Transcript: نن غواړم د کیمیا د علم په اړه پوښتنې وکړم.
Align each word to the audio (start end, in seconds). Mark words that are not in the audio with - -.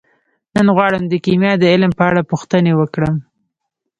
نن 0.55 0.67
غواړم 0.75 1.03
د 1.07 1.13
کیمیا 1.25 1.53
د 1.59 1.63
علم 1.73 1.91
په 1.99 2.03
اړه 2.09 2.21
پوښتنې 2.31 2.73
وکړم. 2.75 3.15